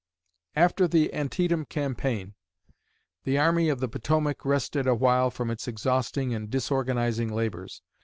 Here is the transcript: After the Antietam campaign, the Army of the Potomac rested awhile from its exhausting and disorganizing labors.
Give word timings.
After 0.55 0.87
the 0.87 1.13
Antietam 1.13 1.63
campaign, 1.63 2.33
the 3.23 3.37
Army 3.37 3.69
of 3.69 3.79
the 3.81 3.87
Potomac 3.87 4.43
rested 4.43 4.87
awhile 4.87 5.29
from 5.29 5.51
its 5.51 5.67
exhausting 5.67 6.33
and 6.33 6.49
disorganizing 6.49 7.31
labors. 7.31 7.83